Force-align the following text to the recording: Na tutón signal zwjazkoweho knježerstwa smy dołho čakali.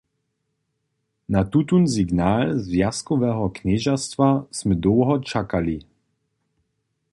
Na 1.33 1.41
tutón 1.51 1.83
signal 1.95 2.45
zwjazkoweho 2.65 3.45
knježerstwa 3.57 4.27
smy 4.57 4.75
dołho 4.83 5.15
čakali. 5.31 5.77